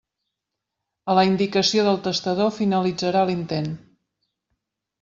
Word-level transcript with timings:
A 1.13 1.17
la 1.19 1.25
indicació 1.31 1.85
del 1.89 2.01
testador 2.09 2.51
finalitzarà 2.57 3.25
l'intent. 3.31 3.71